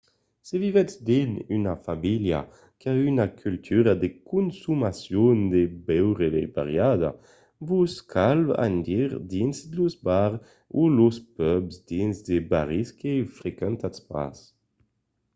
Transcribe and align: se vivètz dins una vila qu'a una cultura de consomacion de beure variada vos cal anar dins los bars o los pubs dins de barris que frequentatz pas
se 0.47 0.55
vivètz 0.63 0.93
dins 1.07 1.35
una 1.57 1.75
vila 2.03 2.41
qu'a 2.81 2.93
una 3.11 3.27
cultura 3.41 3.93
de 4.03 4.09
consomacion 4.31 5.37
de 5.53 5.61
beure 5.87 6.27
variada 6.57 7.09
vos 7.69 7.93
cal 8.13 8.41
anar 8.67 9.11
dins 9.33 9.57
los 9.77 9.95
bars 10.07 10.39
o 10.79 10.81
los 10.99 11.15
pubs 11.35 11.75
dins 11.91 12.15
de 12.27 12.37
barris 12.51 12.89
que 12.99 13.11
frequentatz 13.39 13.99
pas 14.09 14.37